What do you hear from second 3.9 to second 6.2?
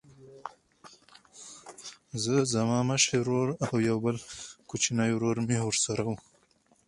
بل کوچنی ورور مې ورسره و